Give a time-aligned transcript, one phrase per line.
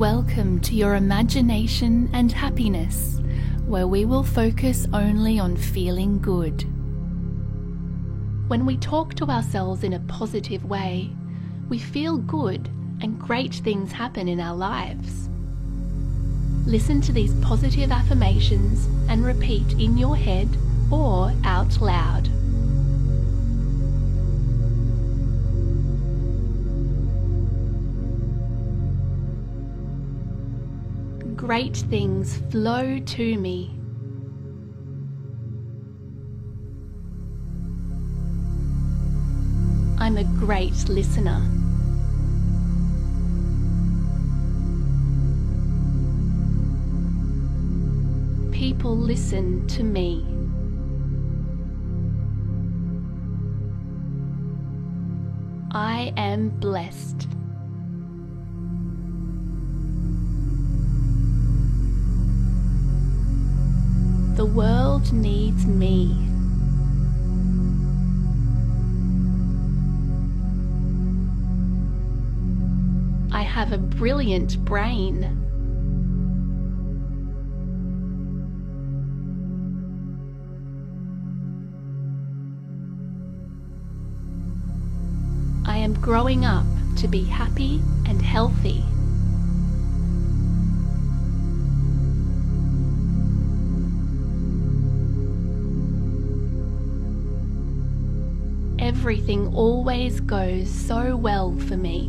[0.00, 3.20] Welcome to your imagination and happiness,
[3.66, 6.62] where we will focus only on feeling good.
[8.48, 11.10] When we talk to ourselves in a positive way,
[11.68, 12.70] we feel good
[13.02, 15.28] and great things happen in our lives.
[16.64, 20.48] Listen to these positive affirmations and repeat in your head
[20.90, 22.26] or out loud.
[31.50, 33.76] Great things flow to me.
[39.98, 41.40] I'm a great listener.
[48.52, 50.24] People listen to me.
[55.72, 57.26] I am blessed.
[64.40, 66.16] The world needs me.
[73.30, 75.24] I have a brilliant brain.
[85.66, 86.64] I am growing up
[86.96, 88.89] to be happy and healthy.
[99.30, 102.08] Everything always goes so well for me.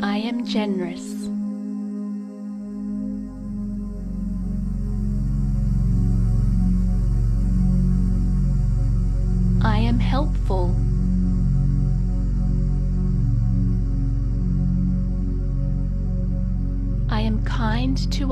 [0.00, 1.17] I am generous.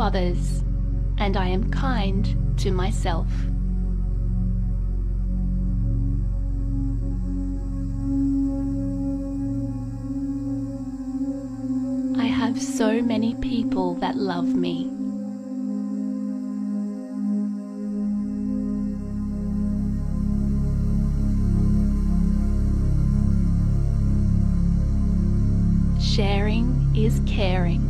[0.07, 0.63] Others
[1.19, 3.27] and I am kind to myself.
[12.17, 14.93] I have so many people that love me.
[26.01, 27.86] Sharing is caring.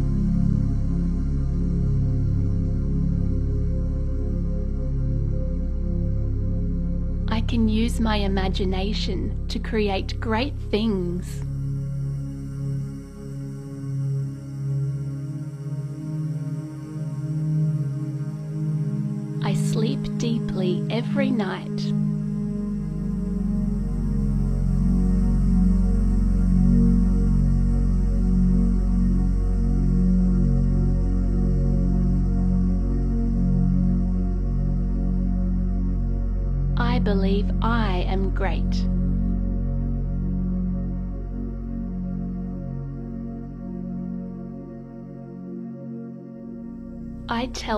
[8.00, 11.45] My imagination to create great things.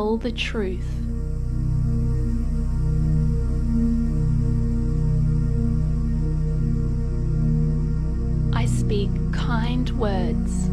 [0.08, 0.90] Tell the truth.
[8.54, 10.70] I speak kind words.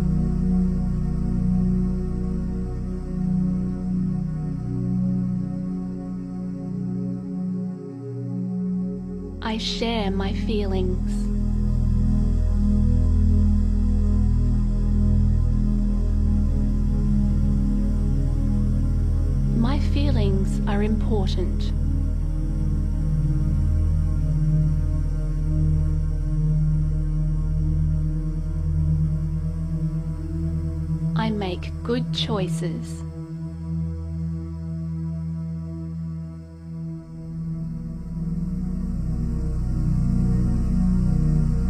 [9.41, 11.34] I share my feelings.
[20.67, 21.71] Are important.
[31.17, 33.03] I make good choices.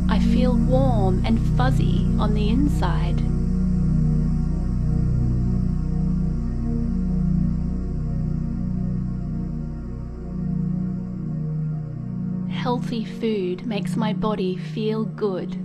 [0.10, 3.25] I feel warm and fuzzy on the inside.
[13.20, 15.65] Food makes my body feel good.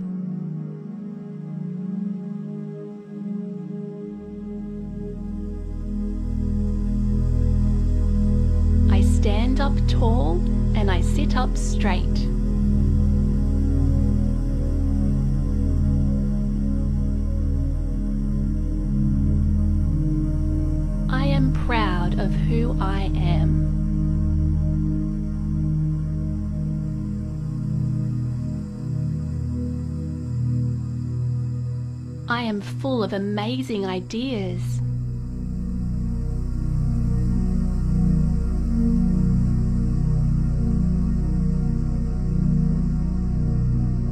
[33.11, 34.61] Of amazing ideas.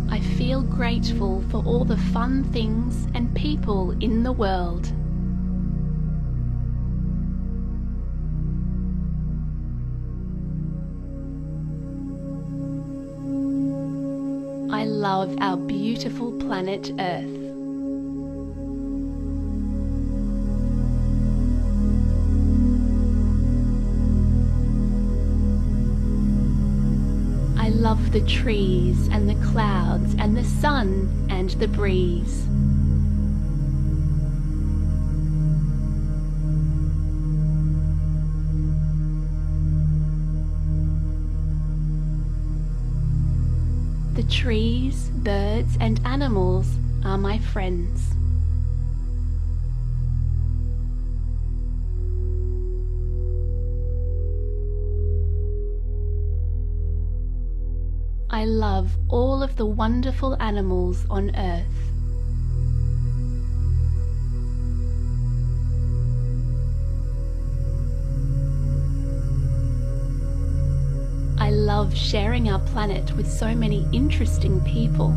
[0.09, 4.87] I feel grateful for all the fun things and people in the world.
[14.73, 17.48] I love our beautiful planet Earth.
[28.11, 32.47] The trees and the clouds and the sun and the breeze.
[44.15, 46.67] The trees, birds, and animals
[47.05, 48.18] are my friends.
[58.39, 61.65] I love all of the wonderful animals on earth.
[71.37, 75.13] I love sharing our planet with so many interesting people.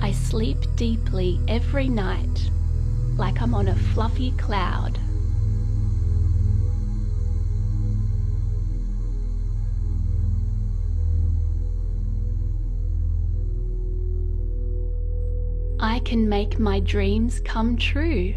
[0.00, 2.50] I sleep deeply every night
[3.18, 4.98] like I'm on a fluffy cloud.
[15.80, 18.34] I can make my dreams come true.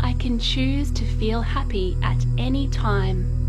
[0.00, 3.43] I can choose to feel happy at any time.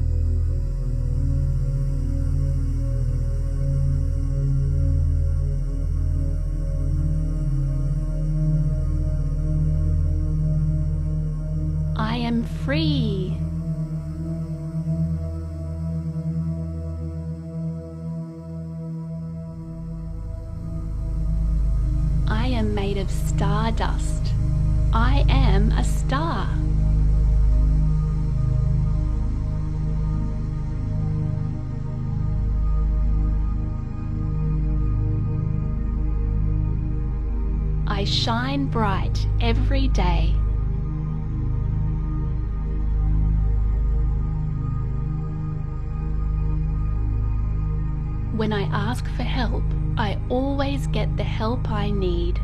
[12.36, 13.38] I am free.
[22.28, 24.34] I am made of stardust.
[24.92, 26.50] I am a star.
[37.88, 40.36] I shine bright every day.
[48.36, 49.64] When I ask for help,
[49.98, 52.38] I always get the help I need.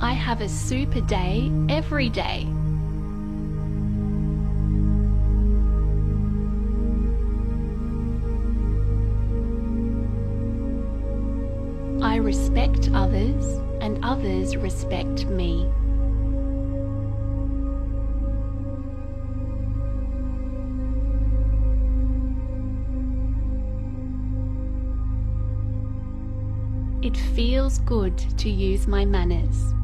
[0.00, 2.48] I have a super day every day.
[12.02, 13.67] I respect others
[14.08, 15.70] others respect me.
[27.02, 29.74] It feels good to use my manners.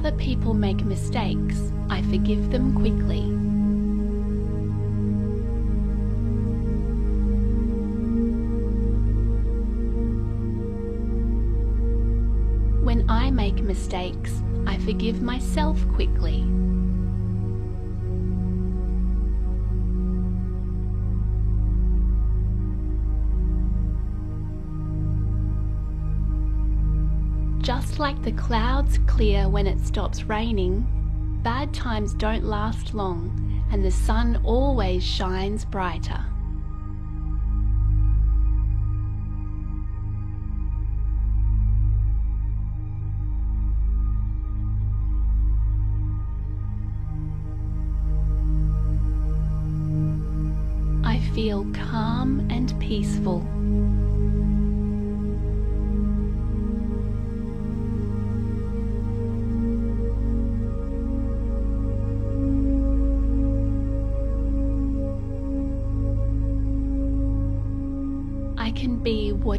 [0.00, 3.20] Other people make mistakes, I forgive them quickly.
[12.82, 14.32] When I make mistakes,
[14.66, 16.39] I forgive myself quickly.
[28.00, 30.86] Like the clouds clear when it stops raining,
[31.42, 36.24] bad times don't last long and the sun always shines brighter.
[51.04, 53.46] I feel calm and peaceful.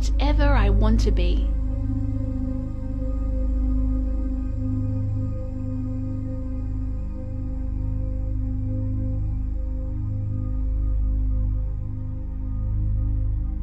[0.02, 1.48] Whatever I want to be.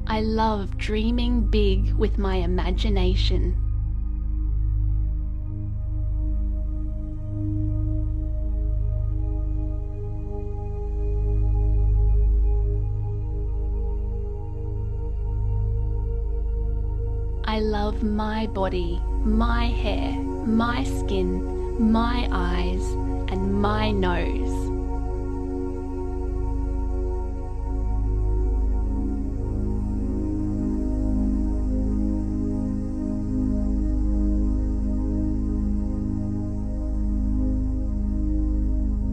[0.07, 3.68] I love dreaming big with my imagination.
[18.03, 22.83] My body, my hair, my skin, my eyes,
[23.31, 24.69] and my nose.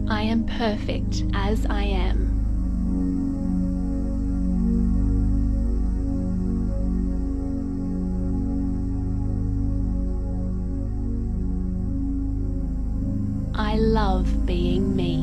[0.08, 2.25] I am perfect as I am.
[13.76, 15.16] I love being me.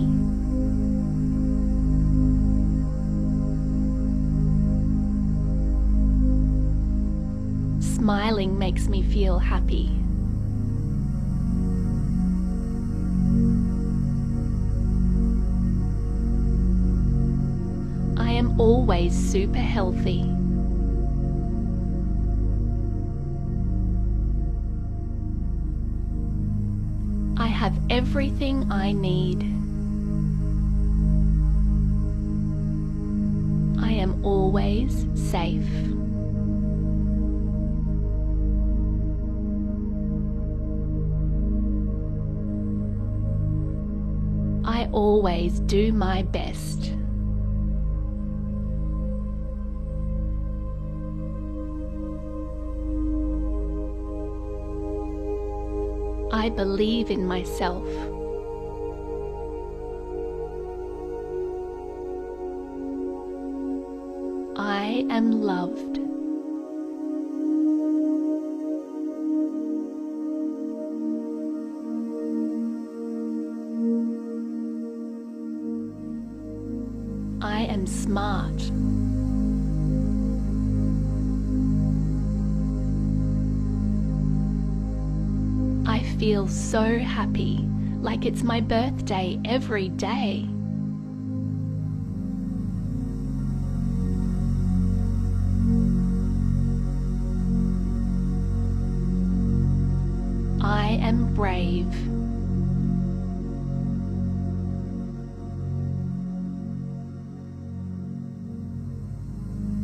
[7.81, 9.89] Smiling makes me feel happy.
[18.17, 20.32] I am always super healthy.
[27.93, 29.43] Everything I need.
[33.79, 35.69] I am always safe.
[44.65, 46.92] I always do my best.
[56.43, 57.87] I believe in myself.
[64.57, 65.99] I am loved.
[77.41, 78.52] I am smart.
[86.23, 87.57] Feel so happy,
[87.99, 90.47] like it's my birthday every day.
[100.61, 101.93] I am brave.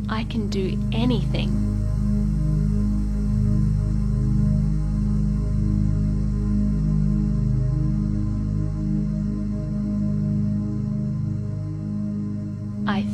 [0.08, 1.79] I can do anything.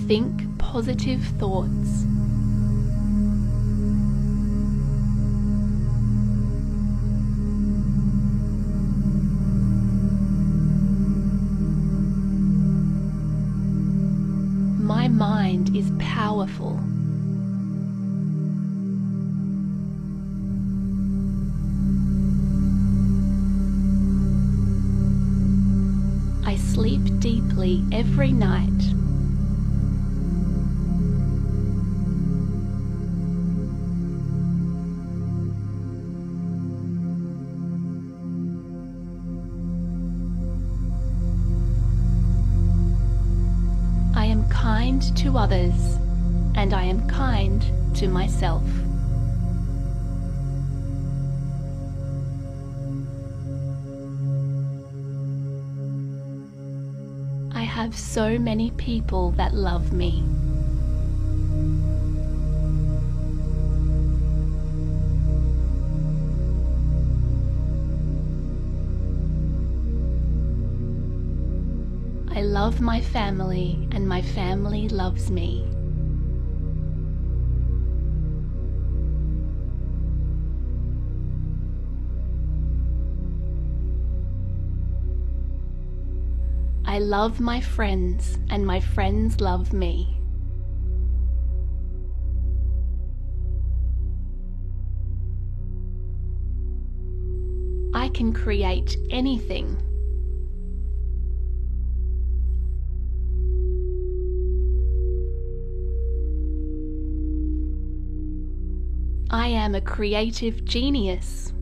[0.07, 2.05] Think positive thoughts.
[14.79, 16.79] My mind is powerful.
[26.45, 28.67] I sleep deeply every night.
[45.37, 45.99] Others
[46.55, 47.63] and I am kind
[47.97, 48.63] to myself.
[57.55, 60.25] I have so many people that love me.
[72.67, 75.65] Love my family and my family loves me.
[86.85, 90.19] I love my friends and my friends love me.
[97.95, 99.96] I can create anything.
[109.39, 111.53] I am a creative genius.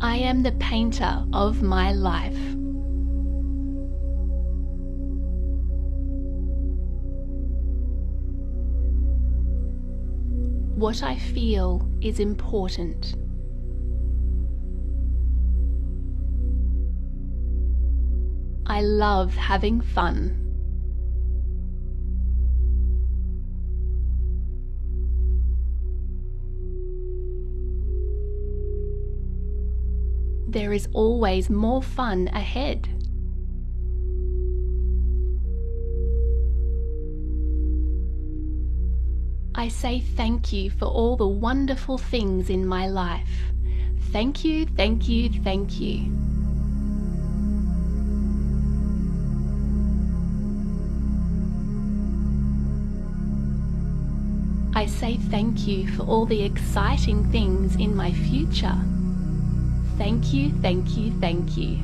[0.00, 2.36] I am the painter of my life.
[10.74, 13.14] What I feel is important.
[18.66, 20.45] I love having fun.
[30.56, 32.88] There is always more fun ahead.
[39.54, 43.28] I say thank you for all the wonderful things in my life.
[44.12, 46.10] Thank you, thank you, thank you.
[54.74, 58.80] I say thank you for all the exciting things in my future.
[59.96, 61.78] Thank you, thank you, thank you.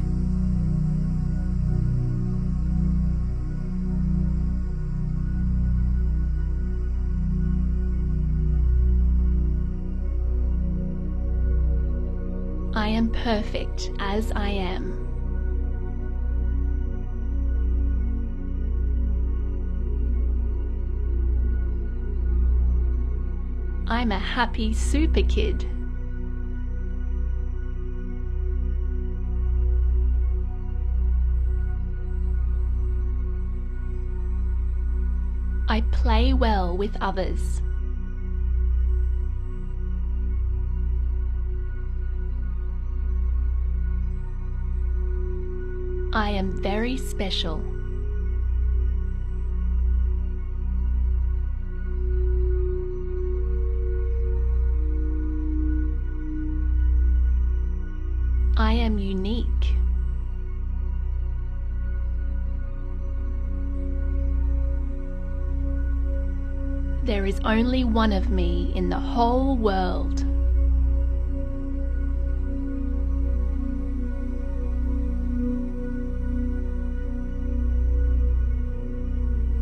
[12.75, 14.99] I am perfect as I am.
[23.89, 25.67] I'm a happy super kid.
[35.73, 37.63] I play well with others.
[46.13, 47.65] I am very special.
[67.45, 70.25] Only one of me in the whole world.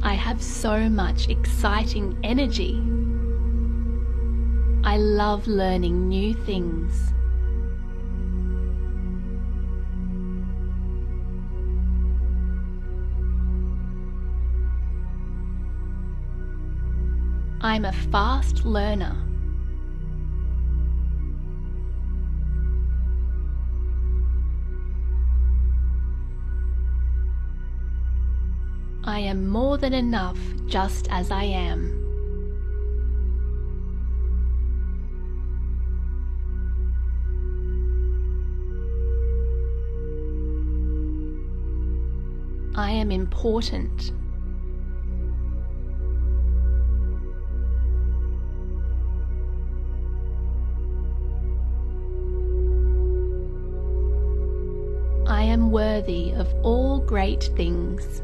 [0.02, 2.82] I have so much exciting energy.
[4.82, 7.12] I love learning new things.
[17.70, 19.16] I'm a fast learner.
[29.04, 31.96] I am more than enough just as I am.
[42.74, 44.10] I am important.
[56.00, 58.22] Worthy of all great things.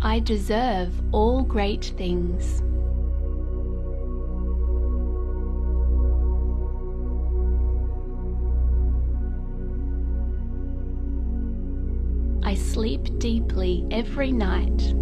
[0.00, 2.62] I deserve all great things.
[12.42, 14.94] I sleep deeply every night.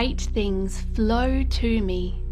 [0.00, 2.22] great things flow to me.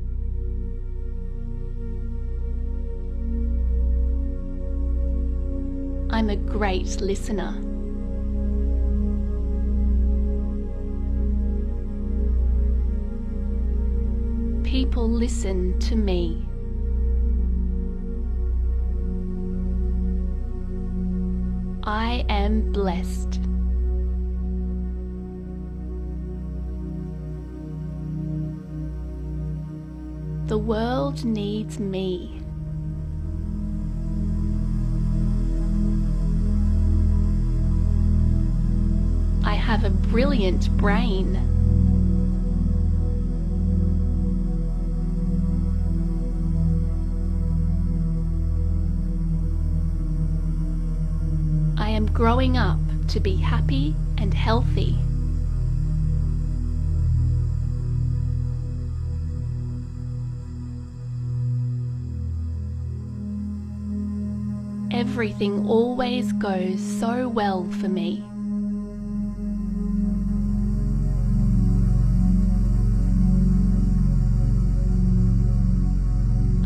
[6.09, 7.53] I'm a great listener.
[14.65, 16.43] People listen to me.
[21.85, 23.38] I am blessed.
[30.49, 32.41] The world needs me.
[39.45, 41.37] I have a brilliant brain.
[51.77, 54.97] I am growing up to be happy and healthy.
[64.99, 68.21] Everything always goes so well for me.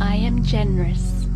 [0.01, 1.27] I am generous.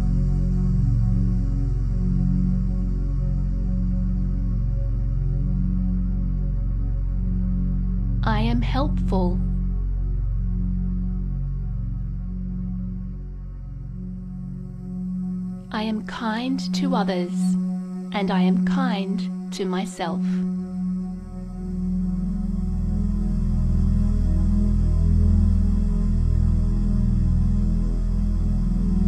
[8.24, 9.38] I am helpful.
[16.06, 17.32] Kind to others,
[18.12, 20.20] and I am kind to myself.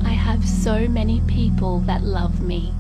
[0.05, 2.73] I have so many people that love me.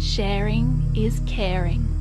[0.00, 1.91] Sharing is caring.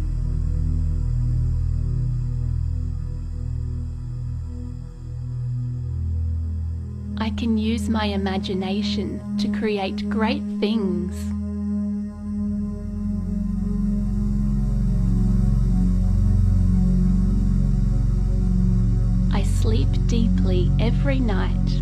[7.32, 11.15] I can use my imagination to create great things.
[19.34, 21.81] I sleep deeply every night.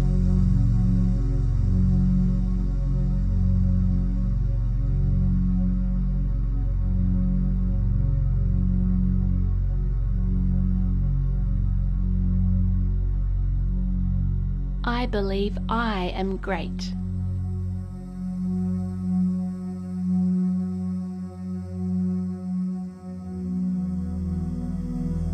[15.00, 16.92] I believe I am great.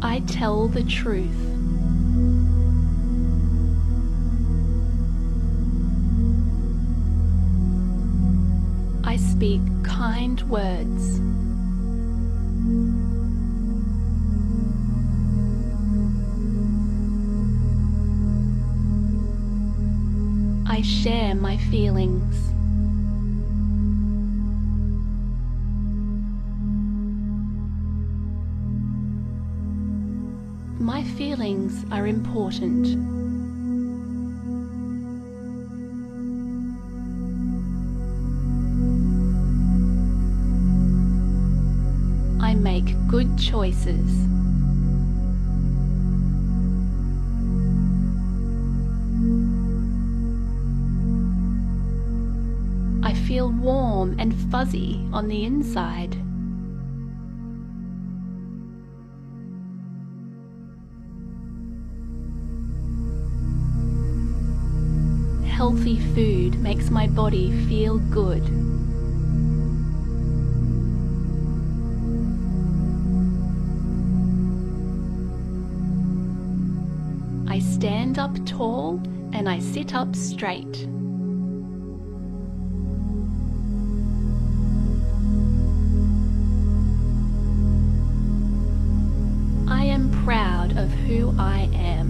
[0.04, 1.26] I tell the truth.
[9.04, 11.35] I speak kind words.
[20.76, 22.52] I share my feelings.
[30.82, 32.88] My feelings are important.
[42.44, 44.35] I make good choices.
[54.50, 56.16] Fuzzy on the inside.
[65.48, 68.44] Healthy food makes my body feel good.
[77.48, 80.88] I stand up tall and I sit up straight.
[91.66, 92.08] I am.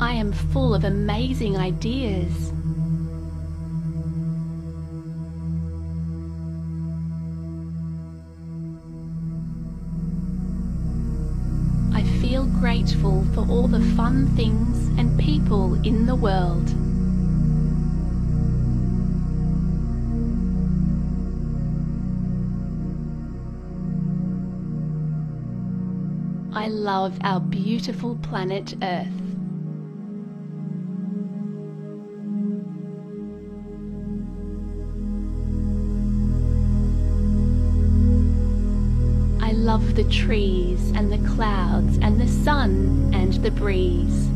[0.00, 2.52] I am full of amazing ideas.
[11.92, 16.87] I feel grateful for all the fun things and people in the world.
[26.68, 29.08] I love our beautiful planet Earth.
[39.40, 44.28] I love the trees and the clouds and the sun and the breeze.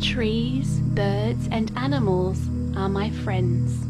[0.00, 2.38] Trees, birds, and animals
[2.76, 3.82] are my friends.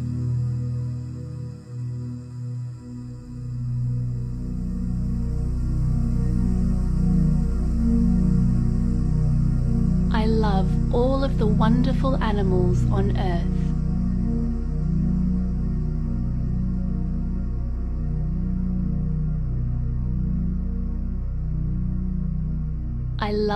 [10.14, 13.55] I love all of the wonderful animals on earth.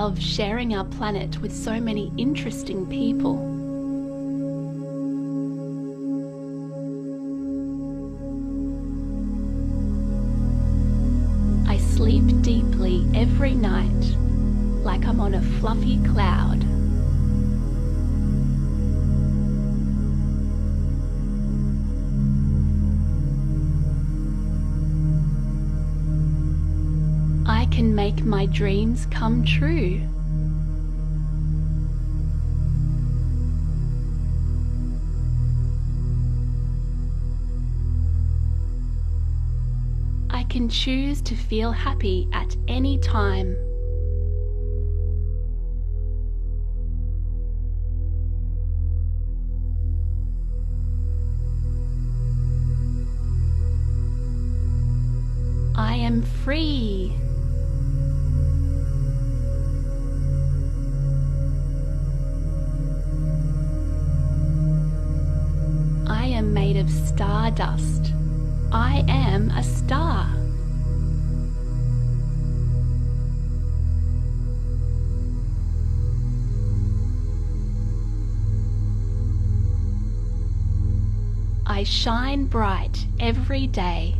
[0.00, 3.49] Love sharing our planet with so many interesting people.
[28.10, 30.00] Make my dreams come true.
[40.28, 43.56] I can choose to feel happy at any time.
[55.76, 56.99] I am free.
[67.50, 68.12] Stardust.
[68.72, 70.26] I am a star.
[81.66, 84.14] I shine bright every day.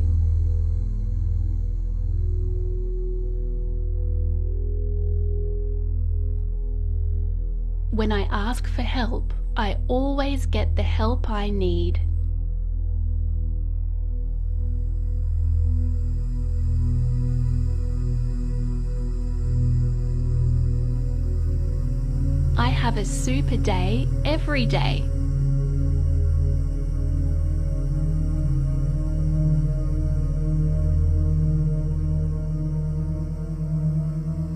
[7.90, 12.00] When I ask for help, I always get the help I need.
[22.90, 25.04] Have a super day every day.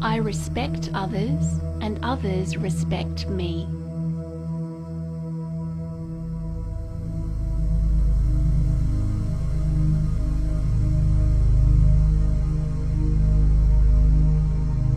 [0.02, 1.44] I respect others
[1.80, 3.68] and others respect me.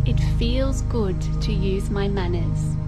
[0.07, 2.86] It feels good to use my manners.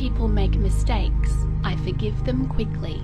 [0.00, 2.96] People make mistakes, I forgive them quickly.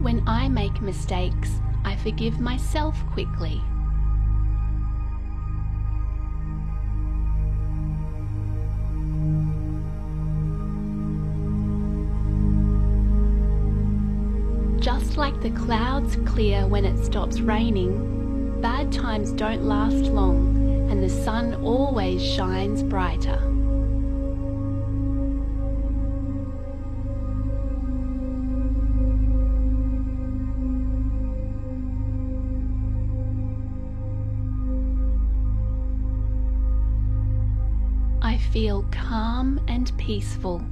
[0.00, 3.60] When I make mistakes, I forgive myself quickly.
[15.44, 20.56] The clouds clear when it stops raining, bad times don't last long
[20.90, 23.38] and the sun always shines brighter.
[38.22, 40.62] I feel calm and peaceful.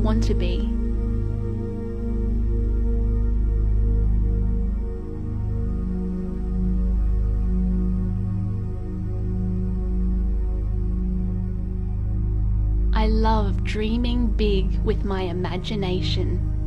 [0.00, 0.68] Want to be.
[12.92, 16.59] I love dreaming big with my imagination.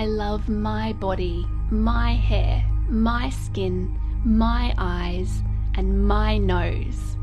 [0.00, 5.42] I love my body, my hair, my skin, my eyes,
[5.74, 7.18] and my nose.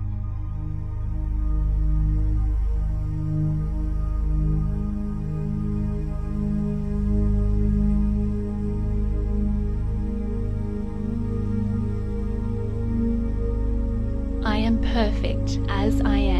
[14.46, 16.37] I am perfect as I am.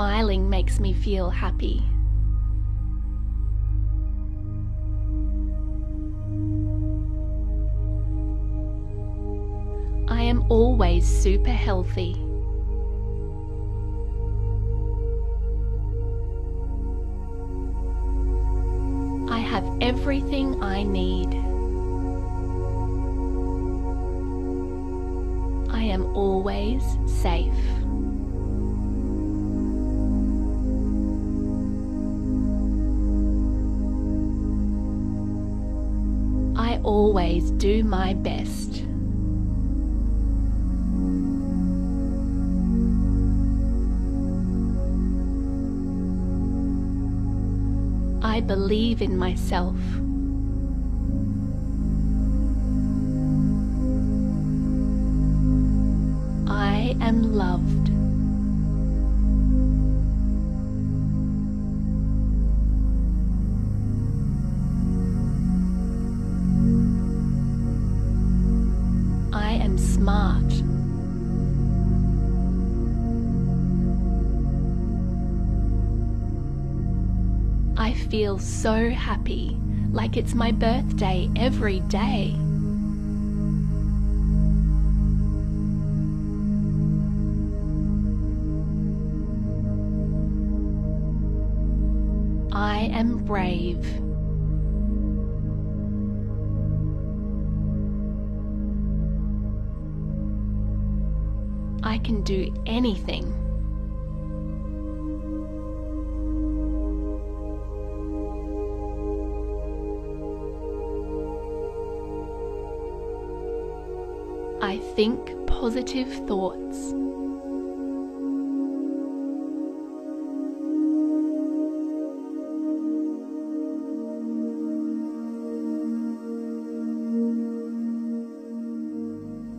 [0.00, 1.82] Smiling makes me feel happy.
[10.08, 12.14] I am always super healthy.
[19.30, 21.34] I have everything I need.
[25.70, 27.52] I am always safe.
[36.90, 38.82] Always do my best.
[48.24, 49.76] I believe in myself.
[70.00, 70.50] Smart.
[77.76, 79.58] I feel so happy,
[79.92, 82.34] like it's my birthday every day.
[92.52, 94.09] I am brave.
[102.04, 103.36] Can do anything.
[114.62, 116.92] I think positive thoughts.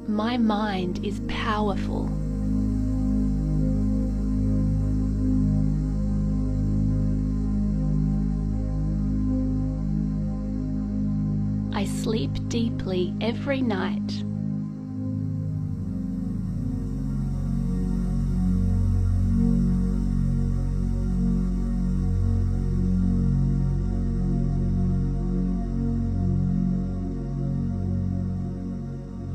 [0.07, 2.20] My mind is powerful.
[11.81, 14.23] I sleep deeply every night.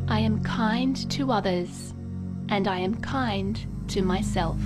[0.09, 1.95] I am kind to others,
[2.49, 4.61] and I am kind to myself.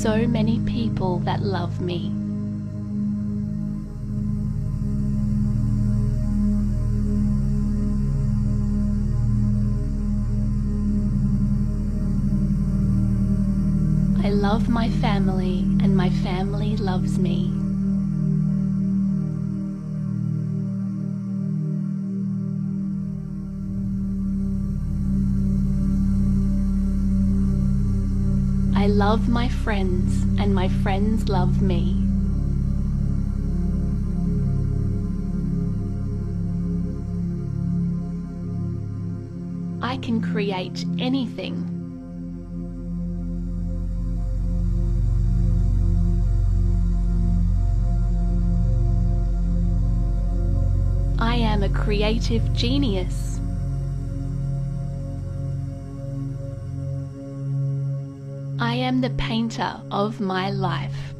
[0.00, 2.06] So many people that love me.
[14.24, 17.59] I love my family, and my family loves me.
[28.80, 32.02] I love my friends, and my friends love me.
[39.82, 41.66] I can create anything.
[51.18, 53.39] I am a creative genius.
[58.90, 61.14] Am the painter of my life.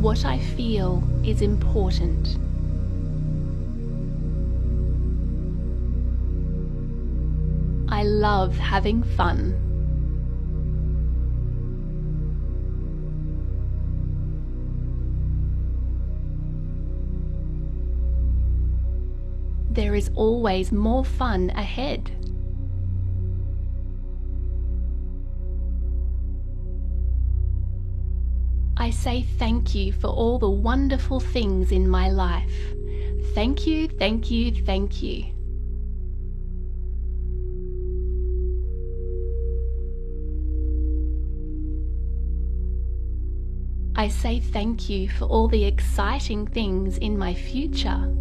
[0.00, 2.36] What I feel is important.
[7.88, 9.63] I love having fun.
[19.94, 22.10] There is always more fun ahead.
[28.76, 32.74] I say thank you for all the wonderful things in my life.
[33.36, 35.26] Thank you, thank you, thank you.
[43.94, 48.12] I say thank you for all the exciting things in my future.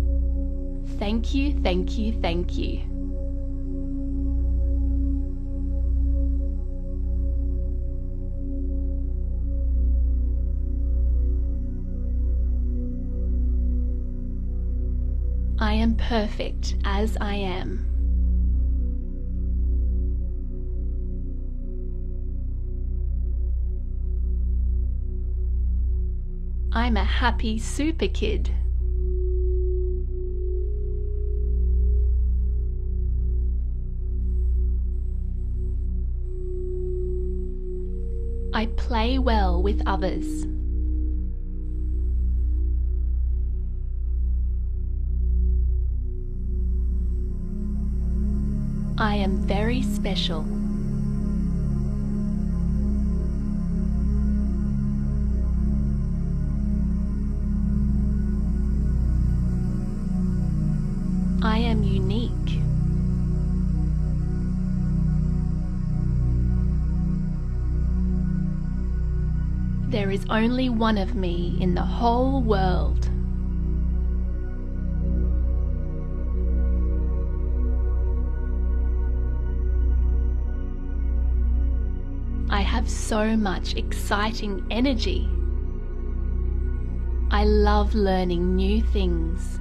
[0.99, 2.79] Thank you, thank you, thank you.
[15.59, 17.85] I am perfect as I am.
[26.71, 28.49] I'm a happy super kid.
[38.55, 40.43] I play well with others.
[48.99, 50.45] I am very special.
[70.23, 73.09] Is only one of me in the whole world.
[82.49, 85.27] I have so much exciting energy.
[87.31, 89.59] I love learning new things.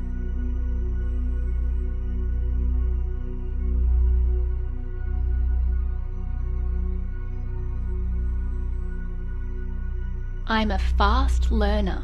[10.53, 12.03] I'm a fast learner.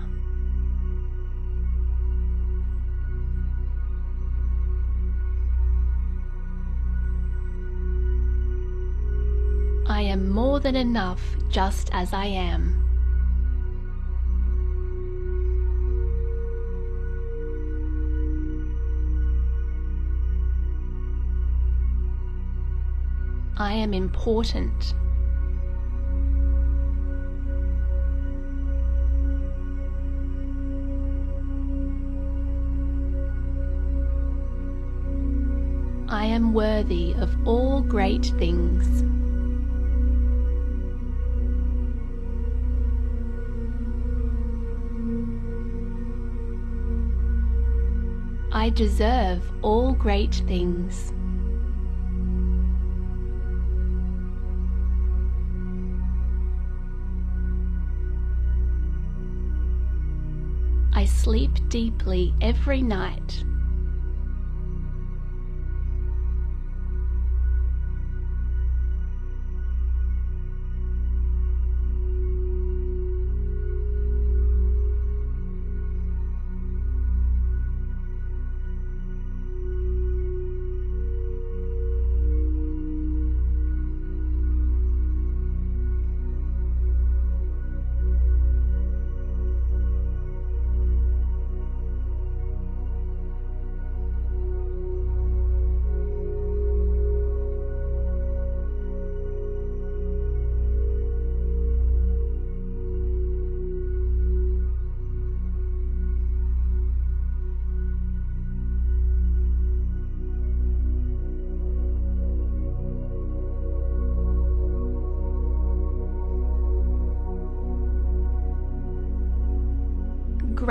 [9.87, 11.21] I am more than enough
[11.51, 12.83] just as I am.
[23.59, 24.95] I am important.
[36.39, 39.03] Am worthy of all great things.
[48.53, 51.13] I deserve all great things.
[60.95, 63.43] I sleep deeply every night.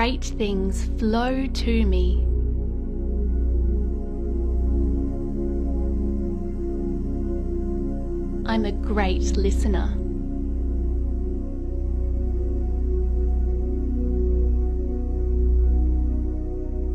[0.08, 2.24] Great things flow to me.
[8.46, 9.90] I'm a great listener.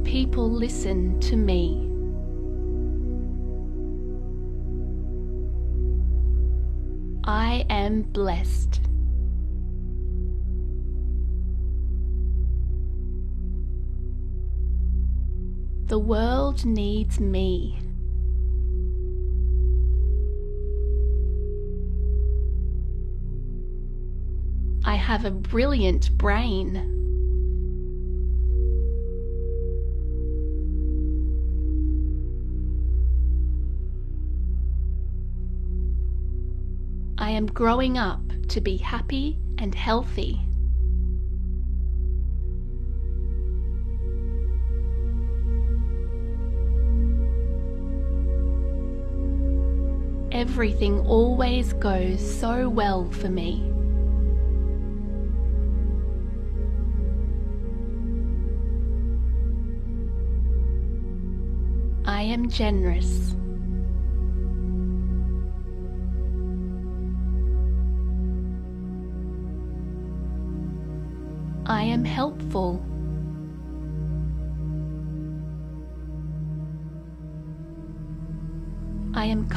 [0.04, 1.86] People listen to me.
[7.24, 8.81] I am blessed.
[15.92, 17.78] The world needs me.
[24.86, 26.78] I have a brilliant brain.
[37.18, 40.40] I am growing up to be happy and healthy.
[50.42, 53.62] Everything always goes so well for me.
[62.04, 63.36] I am generous.
[71.66, 72.84] I am helpful.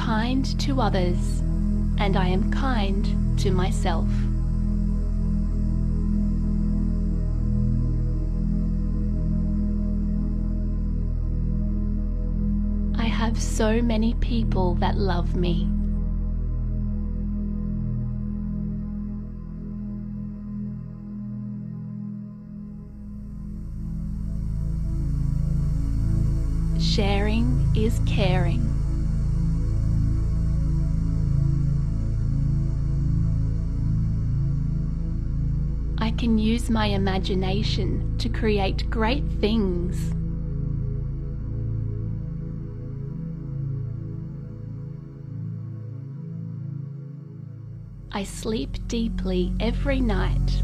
[0.06, 1.40] Kind to others
[1.98, 4.08] and I am kind to myself.
[12.96, 15.68] I have so many people that love me.
[26.80, 28.75] Sharing is caring.
[36.18, 40.14] Can use my imagination to create great things.
[48.12, 50.64] I sleep deeply every night.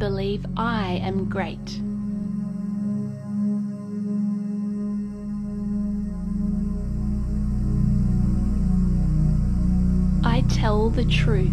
[0.00, 1.78] Believe I am great.
[10.24, 11.52] I tell the truth.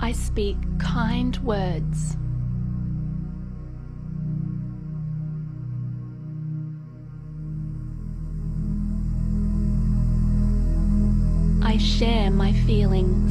[0.00, 2.16] I speak kind words.
[11.98, 13.30] Share my feelings.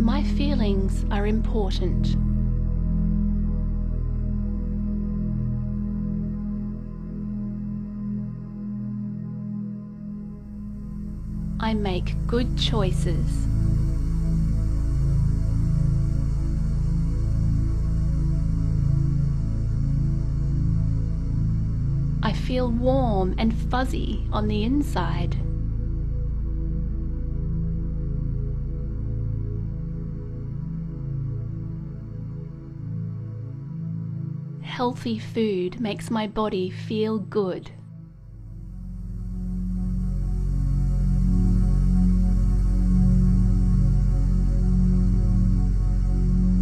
[0.00, 2.16] My feelings are important.
[11.60, 13.46] I make good choices.
[22.48, 25.34] Feel warm and fuzzy on the inside.
[34.62, 37.70] Healthy food makes my body feel good.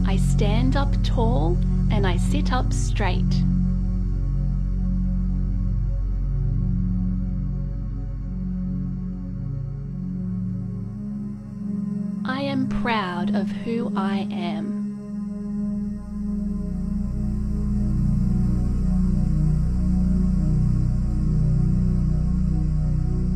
[0.05, 1.57] I stand up tall
[1.93, 3.22] and I sit up straight.
[13.35, 14.87] Of who I am.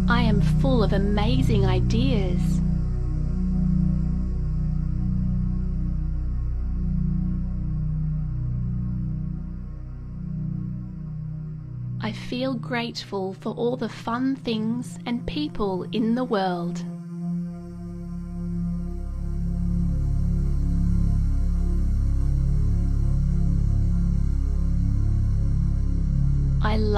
[0.09, 2.61] I am full of amazing ideas.
[12.03, 16.85] I feel grateful for all the fun things and people in the world.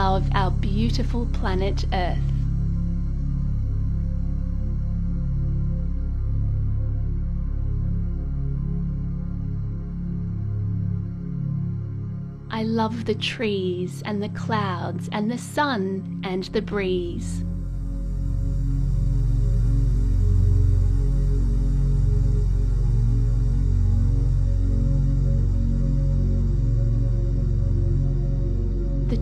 [0.02, 2.18] Love our beautiful planet Earth.
[12.50, 17.44] I love the trees and the clouds and the sun and the breeze.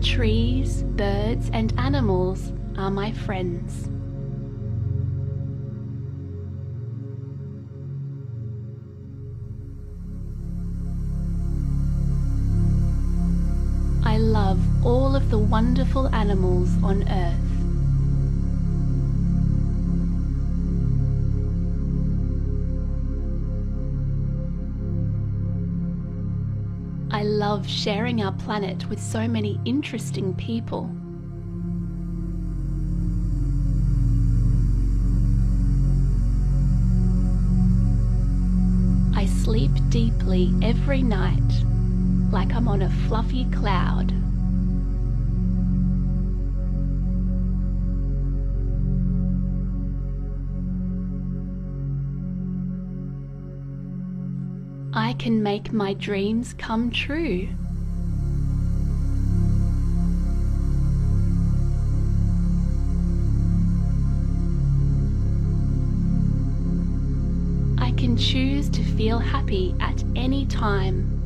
[0.01, 3.87] Trees, birds, and animals are my friends.
[14.03, 17.50] I love all of the wonderful animals on earth.
[27.51, 30.89] love sharing our planet with so many interesting people.
[39.13, 41.51] I sleep deeply every night,
[42.31, 44.20] like I'm on a fluffy cloud.
[55.21, 57.47] Can make my dreams come true.
[67.77, 71.20] I can choose to feel happy at any time.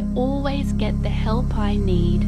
[0.00, 2.22] I always get the help I need.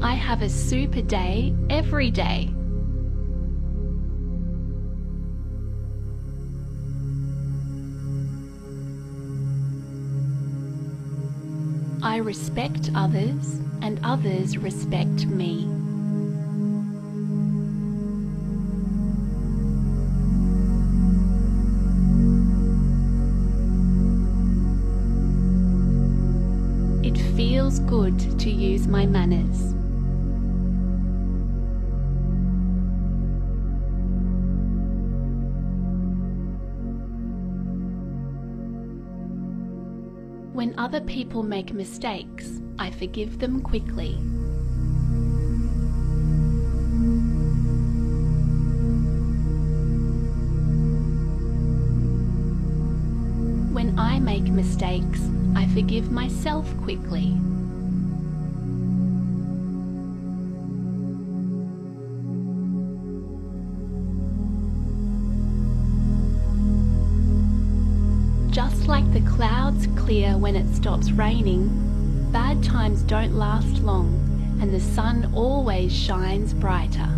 [0.00, 2.50] I have a super day every day.
[12.00, 15.67] I respect others and others respect me.
[28.88, 29.74] My manners.
[40.54, 44.14] When other people make mistakes, I forgive them quickly.
[53.72, 55.20] When I make mistakes,
[55.54, 57.36] I forgive myself quickly.
[70.08, 71.68] Clear when it stops raining,
[72.32, 74.08] bad times don't last long
[74.58, 77.10] and the sun always shines brighter.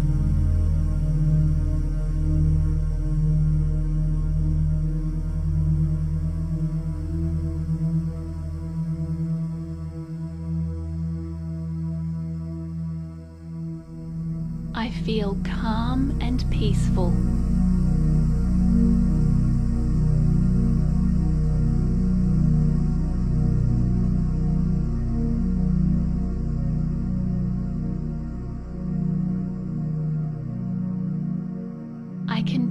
[14.74, 17.29] I feel calm and peaceful.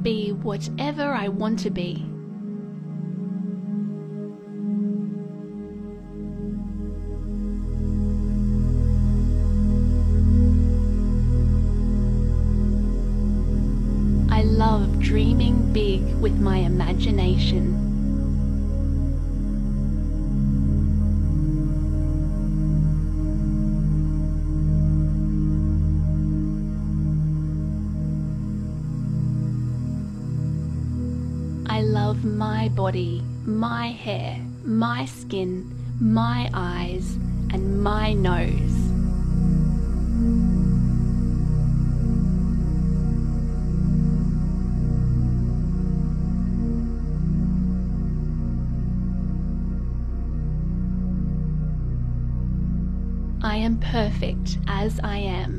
[0.04, 2.06] Be whatever I want to be.
[14.32, 17.89] I love dreaming big with my imagination.
[32.90, 35.72] Body, my hair, my skin,
[36.02, 37.18] my eyes,
[37.54, 38.50] and my nose.
[53.44, 55.59] I am perfect as I am.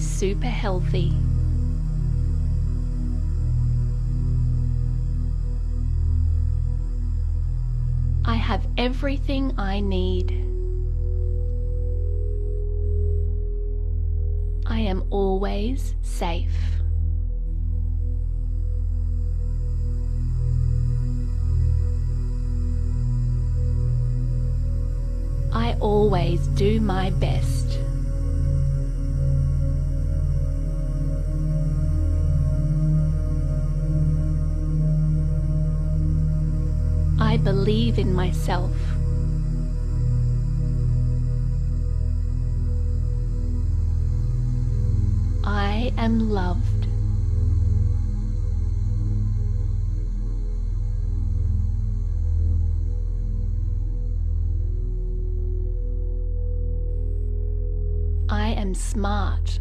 [0.00, 1.12] Super healthy.
[8.24, 10.30] I have everything I need.
[14.66, 16.50] I am always safe.
[25.52, 27.59] I always do my best.
[37.70, 38.74] Believe in myself.
[45.44, 46.88] I am loved.
[58.28, 59.60] I am smart.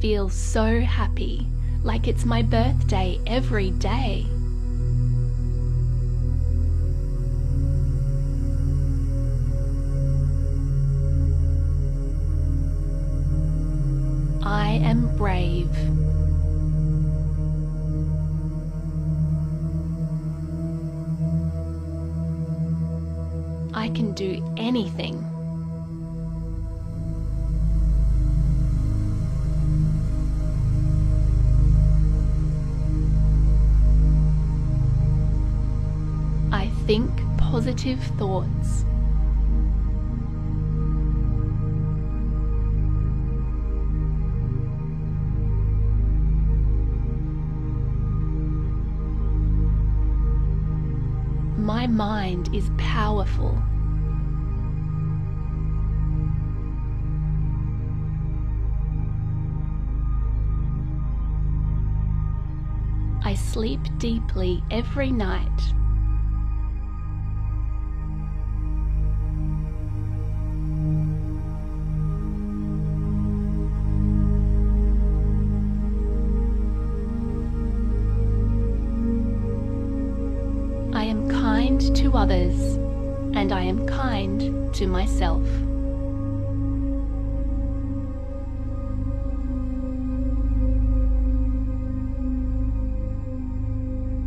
[0.00, 1.46] Feel so happy,
[1.82, 4.26] like it's my birthday every day.
[14.42, 15.70] I am brave.
[23.74, 25.33] I can do anything.
[36.86, 38.84] Think positive thoughts.
[51.56, 53.58] My mind is powerful.
[63.22, 65.53] I sleep deeply every night.
[82.24, 82.76] Others
[83.36, 85.44] and I am kind to myself.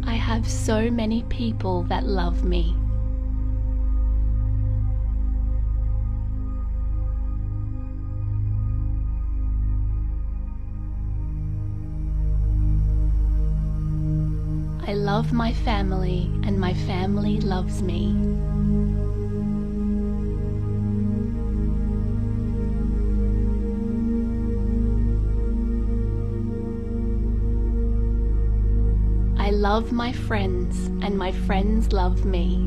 [0.08, 2.77] I have so many people that love me.
[15.08, 18.10] Love my family and my family loves me.
[29.40, 32.58] I love my friends and my friends love me.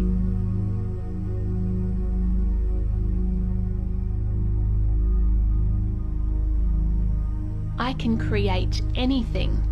[7.79, 9.63] I can create anything.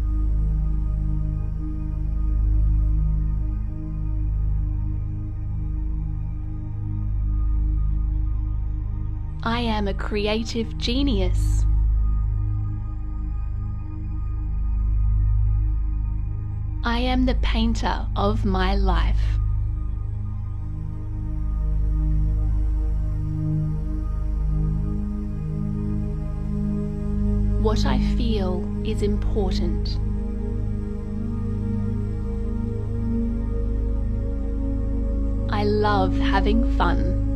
[9.78, 11.64] Am a creative genius.
[16.82, 19.20] I am the painter of my life.
[27.62, 29.96] What I feel is important.
[35.52, 37.27] I love having fun.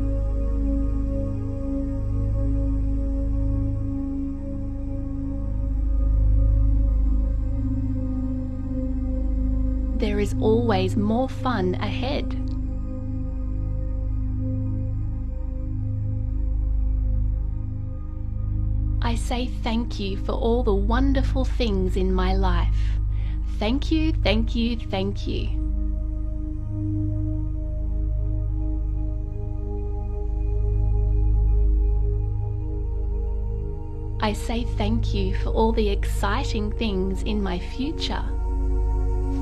[10.02, 12.26] There is always more fun ahead.
[19.00, 22.98] I say thank you for all the wonderful things in my life.
[23.60, 25.46] Thank you, thank you, thank you.
[34.20, 38.24] I say thank you for all the exciting things in my future.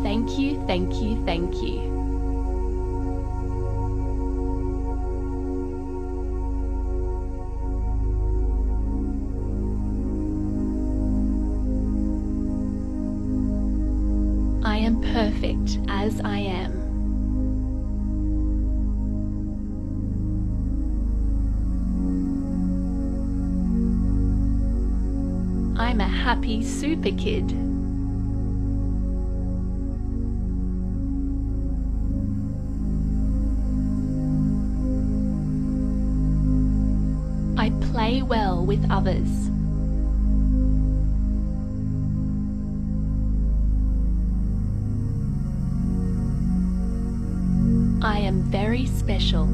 [0.03, 1.91] Thank you, thank you, thank you.
[14.65, 16.81] I am perfect as I am.
[25.79, 27.70] I'm a happy super kid.
[38.71, 39.51] With others.
[48.01, 49.49] I am very special.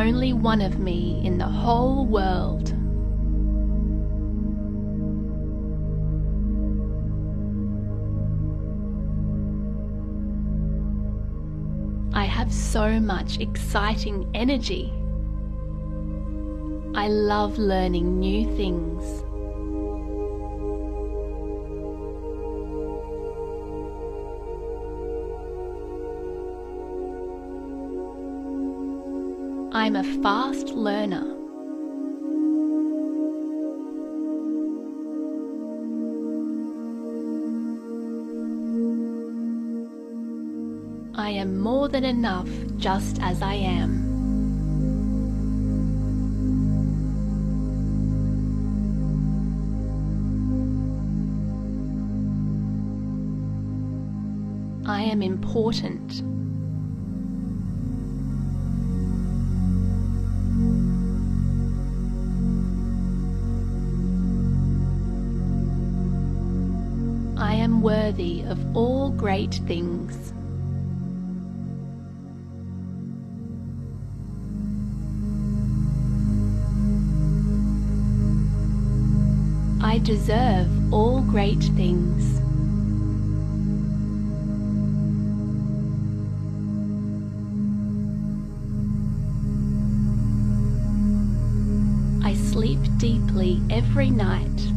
[0.00, 2.74] Only one of me in the whole world.
[12.14, 14.92] I have so much exciting energy.
[16.94, 19.24] I love learning new things.
[29.90, 31.26] I'm a fast learner.
[41.16, 44.06] I am more than enough just as I am.
[54.86, 56.29] I am important.
[67.80, 70.34] Worthy of all great things.
[79.82, 82.40] I deserve all great things.
[92.22, 94.69] I sleep deeply every night.